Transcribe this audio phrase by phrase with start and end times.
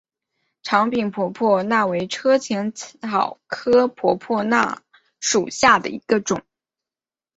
[0.63, 4.81] 长柄婆婆纳为车前草科婆婆纳
[5.19, 6.41] 属下的一个种。